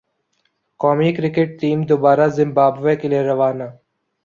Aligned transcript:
قومی 0.79 1.09
cricket 1.15 1.49
team 1.61 1.77
دورہ 1.89 2.27
Zimbabwe 2.37 2.93
کے 2.99 3.07
لئے 3.11 3.21
روانہ 3.29 3.67